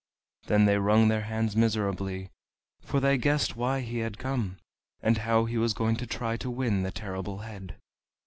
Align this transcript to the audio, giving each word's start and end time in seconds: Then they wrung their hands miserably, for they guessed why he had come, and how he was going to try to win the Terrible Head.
Then 0.47 0.65
they 0.65 0.79
wrung 0.79 1.09
their 1.09 1.21
hands 1.25 1.55
miserably, 1.55 2.31
for 2.81 2.99
they 2.99 3.19
guessed 3.19 3.55
why 3.55 3.81
he 3.81 3.99
had 3.99 4.17
come, 4.17 4.57
and 4.99 5.19
how 5.19 5.45
he 5.45 5.59
was 5.59 5.75
going 5.75 5.95
to 5.97 6.07
try 6.07 6.37
to 6.37 6.49
win 6.49 6.81
the 6.81 6.89
Terrible 6.91 7.41
Head. 7.45 7.75